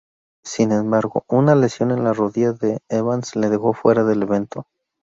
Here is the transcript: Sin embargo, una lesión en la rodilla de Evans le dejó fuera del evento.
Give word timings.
Sin 0.43 0.71
embargo, 0.71 1.25
una 1.27 1.53
lesión 1.53 1.91
en 1.91 2.03
la 2.03 2.11
rodilla 2.13 2.53
de 2.53 2.79
Evans 2.89 3.35
le 3.35 3.49
dejó 3.51 3.73
fuera 3.73 4.03
del 4.03 4.23
evento. 4.23 4.65